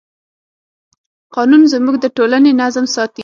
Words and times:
قانون 1.35 1.61
زموږ 1.73 1.95
د 2.03 2.05
ټولنې 2.17 2.51
نظم 2.61 2.85
ساتي. 2.95 3.19